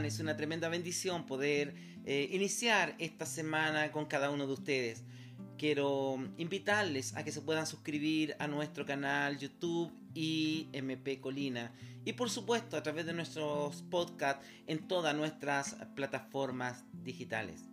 están? 0.00 0.04
Es 0.04 0.20
una 0.20 0.36
tremenda 0.36 0.68
bendición 0.68 1.26
poder 1.26 1.74
eh, 2.04 2.28
iniciar 2.32 2.94
esta 2.98 3.26
semana 3.26 3.90
con 3.92 4.06
cada 4.06 4.30
uno 4.30 4.46
de 4.46 4.52
ustedes. 4.52 5.04
Quiero 5.58 6.16
invitarles 6.38 7.14
a 7.16 7.24
que 7.24 7.32
se 7.32 7.42
puedan 7.42 7.66
suscribir 7.66 8.34
a 8.38 8.46
nuestro 8.46 8.86
canal 8.86 9.38
YouTube 9.38 9.92
y 10.14 10.68
MP 10.72 11.20
Colina. 11.20 11.72
Y 12.04 12.14
por 12.14 12.30
supuesto 12.30 12.76
a 12.76 12.82
través 12.82 13.04
de 13.04 13.12
nuestros 13.12 13.82
podcasts 13.82 14.46
en 14.66 14.88
todas 14.88 15.14
nuestras 15.14 15.76
plataformas 15.94 16.84
digitales. 17.04 17.68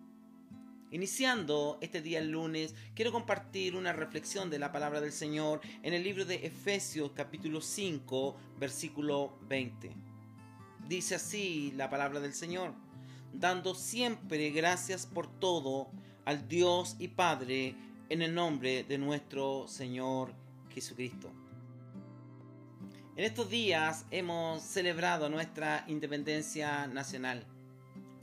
Iniciando 0.91 1.77
este 1.81 2.01
día 2.01 2.19
el 2.19 2.31
lunes, 2.31 2.73
quiero 2.93 3.11
compartir 3.11 3.75
una 3.75 3.93
reflexión 3.93 4.49
de 4.49 4.59
la 4.59 4.71
palabra 4.71 5.01
del 5.01 5.11
Señor 5.11 5.61
en 5.83 5.93
el 5.93 6.03
libro 6.03 6.25
de 6.25 6.45
Efesios 6.45 7.11
capítulo 7.13 7.61
5 7.61 8.37
versículo 8.59 9.37
20. 9.47 10.06
Dice 10.87 11.15
así 11.15 11.73
la 11.75 11.89
palabra 11.89 12.19
del 12.19 12.33
Señor, 12.33 12.73
dando 13.33 13.75
siempre 13.75 14.49
gracias 14.51 15.05
por 15.05 15.27
todo 15.27 15.89
al 16.25 16.47
Dios 16.47 16.95
y 16.99 17.09
Padre 17.09 17.75
en 18.09 18.21
el 18.21 18.33
nombre 18.33 18.83
de 18.83 18.97
nuestro 18.97 19.67
Señor 19.67 20.33
Jesucristo. 20.69 21.31
En 23.15 23.25
estos 23.25 23.49
días 23.49 24.05
hemos 24.11 24.61
celebrado 24.61 25.29
nuestra 25.29 25.83
independencia 25.87 26.87
nacional 26.87 27.45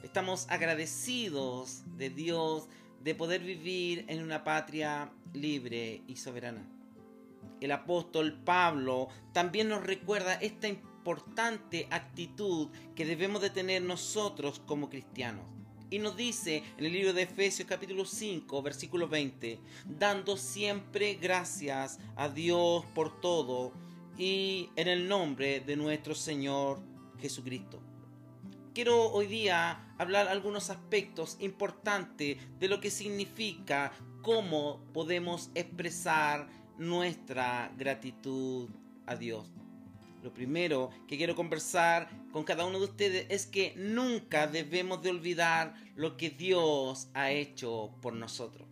Estamos 0.04 0.46
agradecidos 0.50 1.82
de 1.96 2.10
Dios 2.10 2.68
de 3.02 3.14
poder 3.14 3.40
vivir 3.40 4.04
en 4.08 4.22
una 4.22 4.44
patria 4.44 5.10
libre 5.32 6.02
y 6.06 6.16
soberana. 6.16 6.62
El 7.62 7.72
apóstol 7.72 8.38
Pablo 8.44 9.08
también 9.32 9.70
nos 9.70 9.82
recuerda 9.82 10.34
esta 10.34 10.68
importante 11.04 11.86
actitud 11.90 12.70
que 12.94 13.04
debemos 13.04 13.42
de 13.42 13.50
tener 13.50 13.82
nosotros 13.82 14.62
como 14.64 14.88
cristianos. 14.88 15.44
Y 15.90 15.98
nos 15.98 16.16
dice 16.16 16.62
en 16.78 16.86
el 16.86 16.94
libro 16.94 17.12
de 17.12 17.24
Efesios 17.24 17.68
capítulo 17.68 18.06
5 18.06 18.62
versículo 18.62 19.06
20, 19.06 19.60
dando 19.84 20.38
siempre 20.38 21.18
gracias 21.20 21.98
a 22.16 22.30
Dios 22.30 22.86
por 22.94 23.20
todo 23.20 23.72
y 24.16 24.70
en 24.76 24.88
el 24.88 25.06
nombre 25.06 25.60
de 25.60 25.76
nuestro 25.76 26.14
Señor 26.14 26.80
Jesucristo 27.20 27.82
quiero 28.72 29.12
hoy 29.12 29.26
día 29.26 29.94
hablar 29.98 30.26
algunos 30.28 30.70
aspectos 30.70 31.36
importantes 31.38 32.38
de 32.58 32.68
lo 32.68 32.80
que 32.80 32.90
significa 32.90 33.92
cómo 34.22 34.80
podemos 34.94 35.50
expresar 35.54 36.48
nuestra 36.78 37.70
gratitud 37.76 38.68
a 39.06 39.14
Dios. 39.16 39.63
Lo 40.24 40.32
primero 40.32 40.88
que 41.06 41.18
quiero 41.18 41.36
conversar 41.36 42.08
con 42.32 42.44
cada 42.44 42.64
uno 42.64 42.78
de 42.78 42.86
ustedes 42.86 43.26
es 43.28 43.44
que 43.46 43.74
nunca 43.76 44.46
debemos 44.46 45.02
de 45.02 45.10
olvidar 45.10 45.74
lo 45.96 46.16
que 46.16 46.30
Dios 46.30 47.08
ha 47.12 47.30
hecho 47.30 47.94
por 48.00 48.14
nosotros. 48.14 48.66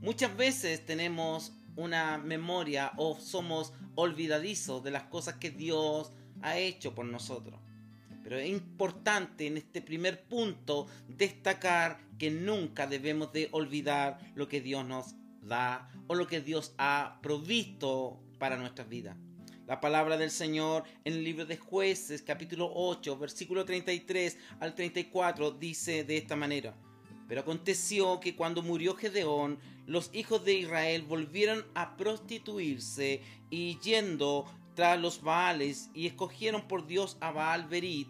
Muchas 0.00 0.36
veces 0.36 0.84
tenemos 0.84 1.54
una 1.76 2.18
memoria 2.18 2.92
o 2.98 3.18
somos 3.18 3.72
olvidadizos 3.94 4.84
de 4.84 4.90
las 4.90 5.04
cosas 5.04 5.36
que 5.36 5.50
Dios 5.50 6.12
ha 6.42 6.58
hecho 6.58 6.94
por 6.94 7.06
nosotros. 7.06 7.58
Pero 8.22 8.36
es 8.36 8.50
importante 8.50 9.46
en 9.46 9.56
este 9.56 9.80
primer 9.80 10.24
punto 10.24 10.88
destacar 11.08 12.00
que 12.18 12.30
nunca 12.30 12.86
debemos 12.86 13.32
de 13.32 13.48
olvidar 13.52 14.18
lo 14.34 14.46
que 14.46 14.60
Dios 14.60 14.84
nos 14.84 15.14
da 15.40 15.90
o 16.06 16.14
lo 16.14 16.26
que 16.26 16.42
Dios 16.42 16.74
ha 16.76 17.18
provisto 17.22 18.20
para 18.38 18.58
nuestras 18.58 18.90
vidas. 18.90 19.16
La 19.66 19.80
palabra 19.80 20.16
del 20.16 20.30
Señor 20.30 20.84
en 21.04 21.14
el 21.14 21.24
libro 21.24 21.44
de 21.44 21.56
jueces 21.56 22.22
capítulo 22.22 22.70
8 22.72 23.18
versículo 23.18 23.64
33 23.64 24.38
al 24.60 24.76
34 24.76 25.50
dice 25.50 26.04
de 26.04 26.16
esta 26.16 26.36
manera. 26.36 26.76
Pero 27.26 27.40
aconteció 27.40 28.20
que 28.20 28.36
cuando 28.36 28.62
murió 28.62 28.94
Gedeón, 28.94 29.58
los 29.84 30.10
hijos 30.14 30.44
de 30.44 30.54
Israel 30.54 31.02
volvieron 31.02 31.66
a 31.74 31.96
prostituirse 31.96 33.22
y 33.50 33.76
yendo 33.80 34.44
tras 34.76 35.00
los 35.00 35.20
Baales 35.22 35.90
y 35.94 36.06
escogieron 36.06 36.68
por 36.68 36.86
Dios 36.86 37.16
a 37.20 37.32
Baal 37.32 37.66
Berit 37.66 38.06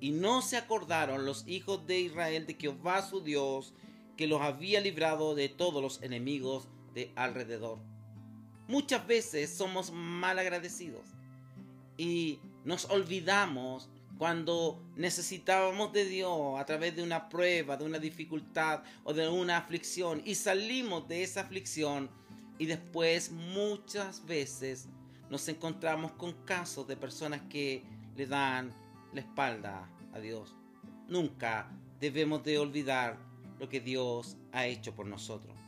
y 0.00 0.10
no 0.10 0.42
se 0.42 0.58
acordaron 0.58 1.24
los 1.24 1.48
hijos 1.48 1.86
de 1.86 1.98
Israel 1.98 2.44
de 2.46 2.58
Jehová 2.60 3.00
su 3.00 3.22
Dios, 3.22 3.72
que 4.18 4.26
los 4.26 4.42
había 4.42 4.82
librado 4.82 5.34
de 5.34 5.48
todos 5.48 5.82
los 5.82 6.02
enemigos 6.02 6.68
de 6.92 7.10
alrededor. 7.16 7.89
Muchas 8.70 9.04
veces 9.04 9.50
somos 9.50 9.90
mal 9.90 10.38
agradecidos 10.38 11.02
y 11.98 12.38
nos 12.64 12.84
olvidamos 12.84 13.90
cuando 14.16 14.80
necesitábamos 14.94 15.92
de 15.92 16.04
Dios 16.04 16.56
a 16.56 16.64
través 16.66 16.94
de 16.94 17.02
una 17.02 17.28
prueba, 17.28 17.76
de 17.76 17.84
una 17.84 17.98
dificultad 17.98 18.84
o 19.02 19.12
de 19.12 19.28
una 19.28 19.56
aflicción 19.56 20.22
y 20.24 20.36
salimos 20.36 21.08
de 21.08 21.24
esa 21.24 21.40
aflicción 21.40 22.08
y 22.58 22.66
después 22.66 23.32
muchas 23.32 24.24
veces 24.24 24.88
nos 25.30 25.48
encontramos 25.48 26.12
con 26.12 26.32
casos 26.44 26.86
de 26.86 26.96
personas 26.96 27.40
que 27.50 27.82
le 28.14 28.26
dan 28.26 28.72
la 29.12 29.22
espalda 29.22 29.90
a 30.12 30.20
Dios. 30.20 30.54
Nunca 31.08 31.68
debemos 31.98 32.44
de 32.44 32.56
olvidar 32.56 33.18
lo 33.58 33.68
que 33.68 33.80
Dios 33.80 34.36
ha 34.52 34.66
hecho 34.66 34.94
por 34.94 35.06
nosotros. 35.06 35.59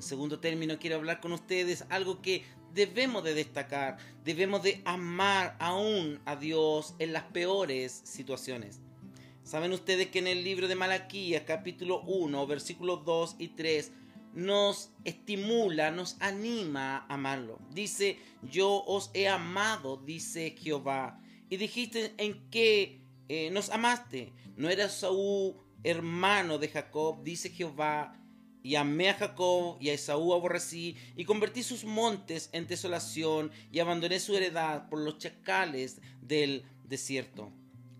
En 0.00 0.04
segundo 0.04 0.40
término, 0.40 0.78
quiero 0.78 0.96
hablar 0.96 1.20
con 1.20 1.30
ustedes 1.32 1.84
algo 1.90 2.22
que 2.22 2.42
debemos 2.72 3.22
de 3.22 3.34
destacar. 3.34 3.98
Debemos 4.24 4.62
de 4.62 4.80
amar 4.86 5.58
aún 5.60 6.20
a 6.24 6.36
Dios 6.36 6.94
en 6.98 7.12
las 7.12 7.24
peores 7.24 8.00
situaciones. 8.02 8.80
Saben 9.42 9.74
ustedes 9.74 10.08
que 10.08 10.20
en 10.20 10.26
el 10.26 10.42
libro 10.42 10.68
de 10.68 10.74
Malaquías, 10.74 11.42
capítulo 11.46 12.00
1, 12.06 12.46
versículos 12.46 13.04
2 13.04 13.36
y 13.40 13.48
3, 13.48 13.92
nos 14.32 14.90
estimula, 15.04 15.90
nos 15.90 16.16
anima 16.20 17.04
a 17.06 17.12
amarlo. 17.12 17.58
Dice, 17.70 18.18
yo 18.40 18.82
os 18.86 19.10
he 19.12 19.28
amado, 19.28 19.98
dice 19.98 20.56
Jehová 20.58 21.20
y 21.50 21.58
dijiste 21.58 22.14
en 22.16 22.48
qué 22.48 23.02
eh, 23.28 23.50
nos 23.50 23.68
amaste. 23.68 24.32
No 24.56 24.70
era 24.70 24.88
Saúl 24.88 25.56
hermano 25.82 26.56
de 26.56 26.68
Jacob, 26.68 27.22
dice 27.22 27.50
Jehová. 27.50 28.16
Y 28.62 28.74
amé 28.74 29.10
a 29.10 29.14
Jacob 29.14 29.78
y 29.80 29.88
a 29.88 29.94
Esaú 29.94 30.32
aborrecí, 30.34 30.96
y 31.16 31.24
convertí 31.24 31.62
sus 31.62 31.84
montes 31.84 32.50
en 32.52 32.66
desolación, 32.66 33.50
y 33.72 33.78
abandoné 33.78 34.20
su 34.20 34.36
heredad 34.36 34.88
por 34.88 35.00
los 35.00 35.18
chacales 35.18 36.00
del 36.20 36.64
desierto. 36.84 37.50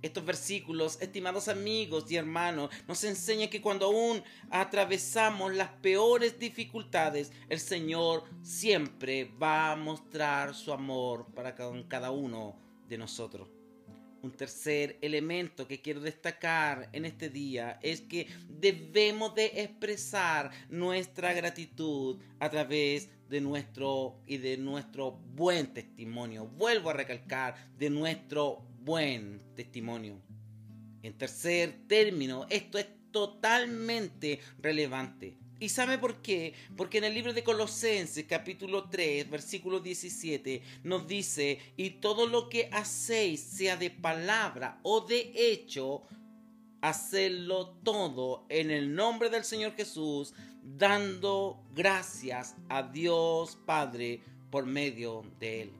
Estos 0.03 0.25
versículos, 0.25 0.99
estimados 1.03 1.49
amigos 1.49 2.10
y 2.10 2.16
hermanos, 2.16 2.70
nos 2.88 3.04
enseñan 3.04 3.50
que 3.50 3.60
cuando 3.60 3.87
aún 3.87 4.22
atravesamos 4.50 5.54
las 5.54 5.69
peores 5.69 6.38
dificultades, 6.38 7.32
el 7.50 7.60
Señor 7.60 8.25
siempre 8.43 9.26
va 9.41 9.72
a 9.72 9.76
mostrar 9.76 10.54
su 10.54 10.72
amor 10.72 11.26
para 11.34 11.54
cada 11.54 12.10
uno 12.10 12.56
de 12.88 12.97
nosotros. 12.97 13.59
Un 14.22 14.32
tercer 14.32 14.98
elemento 15.00 15.66
que 15.66 15.81
quiero 15.81 16.00
destacar 16.00 16.91
en 16.92 17.06
este 17.06 17.31
día 17.31 17.78
es 17.82 18.03
que 18.03 18.26
debemos 18.48 19.34
de 19.34 19.47
expresar 19.62 20.50
nuestra 20.69 21.32
gratitud 21.32 22.19
a 22.38 22.50
través 22.50 23.08
de 23.31 23.41
nuestro 23.41 24.20
y 24.26 24.36
de 24.36 24.58
nuestro 24.58 25.12
buen 25.12 25.72
testimonio. 25.72 26.47
Vuelvo 26.47 26.91
a 26.91 26.94
recalcar 26.94 27.54
de 27.78 27.88
nuestro 27.88 28.62
buen 28.81 29.41
testimonio. 29.56 30.20
En 31.02 31.16
tercer 31.16 31.87
término, 31.87 32.47
esto 32.50 32.76
es 32.76 32.88
totalmente 33.10 34.40
relevante. 34.58 35.39
¿Y 35.61 35.69
sabe 35.69 35.99
por 35.99 36.23
qué? 36.23 36.55
Porque 36.75 36.99
en 36.99 37.05
el 37.05 37.12
libro 37.12 37.35
de 37.35 37.45
Colosenses 37.45 38.25
capítulo 38.27 38.89
3 38.89 39.29
versículo 39.29 39.79
17 39.79 40.62
nos 40.85 41.07
dice, 41.07 41.61
y 41.77 41.91
todo 41.91 42.27
lo 42.27 42.49
que 42.49 42.71
hacéis, 42.73 43.43
sea 43.43 43.77
de 43.77 43.91
palabra 43.91 44.81
o 44.83 45.03
de 45.03 45.31
hecho, 45.35 46.03
hacedlo 46.81 47.75
todo 47.85 48.47
en 48.49 48.71
el 48.71 48.95
nombre 48.95 49.29
del 49.29 49.45
Señor 49.45 49.75
Jesús, 49.75 50.33
dando 50.62 51.62
gracias 51.75 52.57
a 52.71 52.83
Dios 52.83 53.59
Padre 53.67 54.23
por 54.51 54.65
medio 54.65 55.25
de 55.39 55.62
Él. 55.62 55.73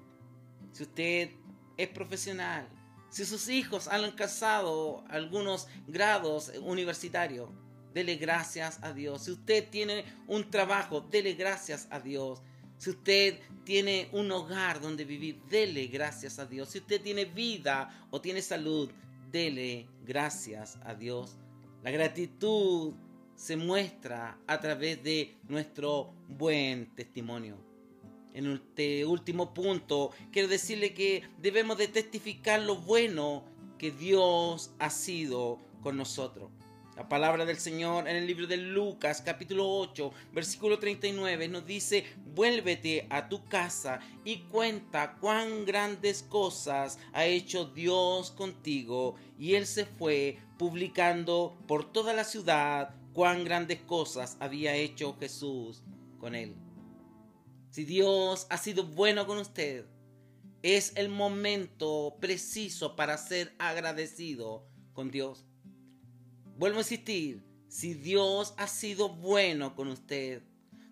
Si 0.73 0.83
usted 0.83 1.31
es 1.79 1.89
profesional, 1.89 2.69
si 3.09 3.25
sus 3.25 3.49
hijos 3.49 3.89
han 3.89 4.05
alcanzado 4.05 5.05
algunos 5.09 5.69
grados 5.89 6.53
universitarios, 6.61 7.49
dele 7.93 8.17
gracias 8.17 8.79
a 8.83 8.93
Dios. 8.93 9.25
Si 9.25 9.33
usted 9.33 9.69
tiene 9.69 10.05
un 10.27 10.51
trabajo, 10.51 11.01
dele 11.01 11.35
gracias 11.35 11.89
a 11.91 12.01
Dios. 12.01 12.43
Si 12.79 12.91
usted 12.91 13.39
tiene 13.65 14.09
un 14.13 14.33
hogar 14.33 14.81
donde 14.81 15.05
vivir, 15.05 15.43
dele 15.51 15.87
gracias 15.87 16.39
a 16.39 16.47
Dios. 16.47 16.71
Si 16.71 16.79
usted 16.79 17.01
tiene 17.03 17.27
vida 17.27 18.07
o 18.11 18.21
tiene 18.21 18.41
salud, 18.43 18.91
dele 19.31 19.87
gracias 20.05 20.79
a 20.85 20.95
Dios. 20.95 21.37
La 21.83 21.91
gratitud 21.91 22.95
se 23.35 23.57
muestra 23.57 24.39
a 24.47 24.61
través 24.61 25.03
de 25.03 25.37
nuestro 25.49 26.13
buen 26.29 26.95
testimonio. 26.95 27.57
En 28.33 28.47
este 28.47 29.05
último 29.05 29.53
punto, 29.53 30.11
quiero 30.31 30.49
decirle 30.49 30.95
que 30.95 31.23
debemos 31.39 31.79
de 31.79 31.89
testificar 31.89 32.63
lo 32.63 32.77
bueno 32.77 33.45
que 33.79 33.91
Dios 33.91 34.73
ha 34.79 34.91
sido 34.91 35.59
con 35.83 35.97
nosotros. 35.97 36.51
La 37.01 37.09
palabra 37.09 37.47
del 37.47 37.57
Señor 37.57 38.07
en 38.07 38.17
el 38.17 38.27
libro 38.27 38.47
de 38.47 38.59
Lucas 38.59 39.23
capítulo 39.25 39.67
8 39.67 40.13
versículo 40.35 40.79
39 40.79 41.49
nos 41.49 41.65
dice, 41.65 42.05
vuélvete 42.35 43.07
a 43.09 43.31
tu 43.31 43.43
casa 43.47 44.01
y 44.23 44.41
cuenta 44.41 45.17
cuán 45.19 45.65
grandes 45.65 46.23
cosas 46.23 46.99
ha 47.15 47.25
hecho 47.25 47.65
Dios 47.65 48.33
contigo. 48.33 49.15
Y 49.39 49.55
él 49.55 49.67
se 49.67 49.87
fue 49.87 50.41
publicando 50.59 51.57
por 51.67 51.91
toda 51.91 52.13
la 52.13 52.25
ciudad 52.25 52.95
cuán 53.15 53.45
grandes 53.45 53.81
cosas 53.81 54.37
había 54.39 54.75
hecho 54.75 55.17
Jesús 55.19 55.83
con 56.19 56.35
él. 56.35 56.55
Si 57.71 57.85
Dios 57.85 58.47
ha 58.51 58.59
sido 58.59 58.85
bueno 58.85 59.27
con 59.27 59.39
usted, 59.39 59.87
es 60.63 60.93
el 60.97 61.09
momento 61.09 62.19
preciso 62.21 62.95
para 62.95 63.17
ser 63.17 63.55
agradecido 63.59 64.69
con 64.93 65.11
Dios. 65.11 65.47
Vuelvo 66.61 66.77
a 66.77 66.83
insistir, 66.83 67.43
si 67.69 67.95
Dios 67.95 68.53
ha 68.59 68.67
sido 68.67 69.09
bueno 69.09 69.75
con 69.75 69.89
usted, 69.89 70.43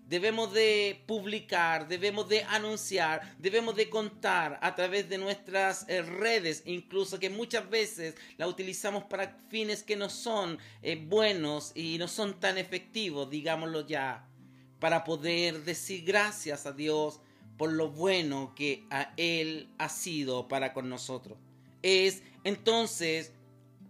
debemos 0.07 0.55
de 0.55 1.05
publicar, 1.07 1.89
debemos 1.89 2.27
de 2.31 2.43
anunciar, 2.45 3.37
debemos 3.39 3.77
de 3.77 3.91
contar 3.91 4.59
a 4.63 4.75
través 4.75 5.11
de 5.11 5.19
nuestras 5.19 5.87
eh, 5.91 6.01
redes, 6.01 6.63
incluso 6.65 7.19
que 7.19 7.29
muchas 7.29 7.69
veces 7.69 8.15
la 8.39 8.49
utilizamos 8.49 9.05
para 9.05 9.37
fines 9.51 9.83
que 9.83 9.95
no 9.95 10.09
son 10.09 10.59
eh, 10.81 10.97
buenos 10.97 11.73
y 11.75 11.99
no 11.99 12.09
son 12.09 12.41
tan 12.41 12.57
efectivos, 12.57 13.29
digámoslo 13.29 13.87
ya, 13.87 14.27
para 14.81 15.05
poder 15.05 15.65
decir 15.65 16.03
gracias 16.03 16.65
a 16.65 16.73
Dios 16.73 17.21
por 17.59 17.75
lo 17.75 17.91
bueno 17.91 18.55
que 18.57 18.87
a 18.89 19.13
Él 19.19 19.69
ha 19.77 19.91
sido 19.91 20.49
para 20.49 20.73
con 20.73 20.89
nosotros. 20.89 21.37
Es 21.83 22.23
entonces 22.45 23.33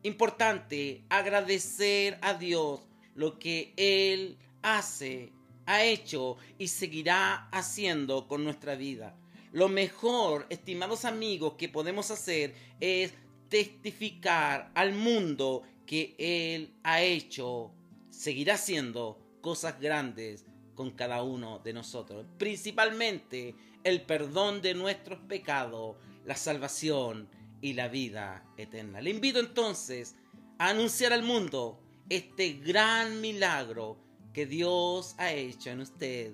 importante 0.08 1.04
agradecer 1.08 2.18
a 2.20 2.34
Dios 2.34 2.80
lo 3.14 3.38
que 3.38 3.72
Él 3.76 4.36
hace, 4.62 5.32
ha 5.66 5.84
hecho 5.84 6.36
y 6.58 6.68
seguirá 6.68 7.48
haciendo 7.50 8.26
con 8.26 8.42
nuestra 8.42 8.74
vida. 8.74 9.14
Lo 9.52 9.68
mejor, 9.68 10.46
estimados 10.50 11.04
amigos, 11.04 11.54
que 11.54 11.68
podemos 11.68 12.10
hacer 12.10 12.54
es 12.80 13.12
testificar 13.48 14.70
al 14.74 14.92
mundo 14.92 15.62
que 15.86 16.14
Él 16.18 16.74
ha 16.82 17.02
hecho, 17.02 17.72
seguirá 18.10 18.54
haciendo 18.54 19.18
cosas 19.40 19.80
grandes 19.80 20.44
con 20.74 20.90
cada 20.90 21.22
uno 21.22 21.60
de 21.60 21.72
nosotros. 21.72 22.26
Principalmente 22.38 23.54
el 23.84 24.02
perdón 24.02 24.60
de 24.62 24.74
nuestros 24.74 25.18
pecados, 25.20 25.96
la 26.24 26.36
salvación 26.36 27.28
y 27.60 27.72
la 27.74 27.88
vida 27.88 28.44
eterna. 28.56 29.00
Le 29.00 29.10
invito 29.10 29.40
entonces 29.40 30.14
a 30.58 30.70
anunciar 30.70 31.12
al 31.12 31.22
mundo 31.22 31.80
este 32.08 32.54
gran 32.54 33.20
milagro 33.20 33.98
que 34.32 34.46
Dios 34.46 35.14
ha 35.18 35.32
hecho 35.32 35.70
en 35.70 35.80
usted 35.80 36.32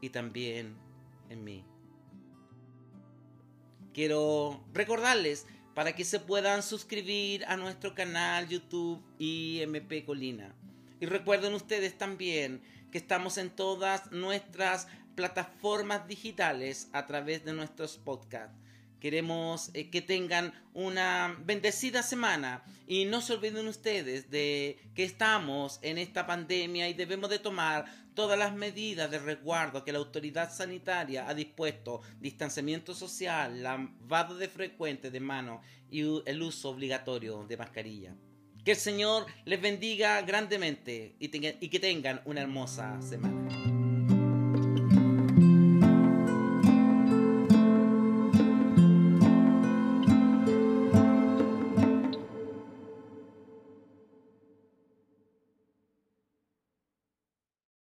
y 0.00 0.10
también 0.10 0.76
en 1.28 1.44
mí. 1.44 1.64
Quiero 3.92 4.64
recordarles 4.72 5.46
para 5.74 5.94
que 5.94 6.04
se 6.04 6.20
puedan 6.20 6.62
suscribir 6.62 7.44
a 7.46 7.56
nuestro 7.56 7.94
canal 7.94 8.48
YouTube 8.48 9.02
IMP 9.18 10.04
Colina. 10.04 10.54
Y 11.00 11.06
recuerden 11.06 11.54
ustedes 11.54 11.96
también 11.98 12.62
que 12.90 12.98
estamos 12.98 13.38
en 13.38 13.50
todas 13.50 14.10
nuestras 14.12 14.86
plataformas 15.14 16.06
digitales 16.08 16.88
a 16.92 17.06
través 17.06 17.44
de 17.44 17.52
nuestros 17.52 17.98
podcasts. 17.98 18.56
Queremos 19.04 19.70
eh, 19.74 19.90
que 19.90 20.00
tengan 20.00 20.54
una 20.72 21.36
bendecida 21.44 22.02
semana 22.02 22.64
y 22.86 23.04
no 23.04 23.20
se 23.20 23.34
olviden 23.34 23.68
ustedes 23.68 24.30
de 24.30 24.78
que 24.94 25.04
estamos 25.04 25.78
en 25.82 25.98
esta 25.98 26.26
pandemia 26.26 26.88
y 26.88 26.94
debemos 26.94 27.28
de 27.28 27.38
tomar 27.38 27.84
todas 28.14 28.38
las 28.38 28.54
medidas 28.54 29.10
de 29.10 29.18
resguardo 29.18 29.84
que 29.84 29.92
la 29.92 29.98
autoridad 29.98 30.50
sanitaria 30.50 31.28
ha 31.28 31.34
dispuesto, 31.34 32.00
distanciamiento 32.18 32.94
social, 32.94 33.62
lavado 33.62 34.38
de 34.38 34.48
frecuente 34.48 35.10
de 35.10 35.20
manos 35.20 35.60
y 35.90 36.00
el 36.24 36.40
uso 36.40 36.70
obligatorio 36.70 37.44
de 37.44 37.58
mascarilla. 37.58 38.16
Que 38.64 38.70
el 38.70 38.78
Señor 38.78 39.26
les 39.44 39.60
bendiga 39.60 40.22
grandemente 40.22 41.14
y, 41.20 41.26
y 41.26 41.68
que 41.68 41.78
tengan 41.78 42.22
una 42.24 42.40
hermosa 42.40 43.02
semana. 43.02 44.13